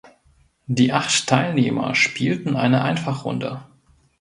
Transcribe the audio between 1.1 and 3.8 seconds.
Teilnehmer spielten eine Einfachrunde.